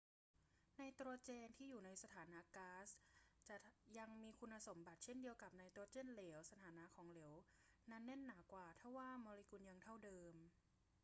[0.77, 2.89] ไนโตรเจนที่อยู่ในสถานะก๊าซ
[3.49, 3.57] จะ
[3.97, 7.33] ยังมีคุณสมบัติเช่นเดียวกับไนโตรเจนเหลว สถานะของเหลว
[7.91, 10.35] นั้นหนาแน่นกว่าทว่าโมเลกุลยังเท่าเดิม